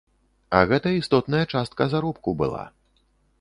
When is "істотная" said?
0.99-1.41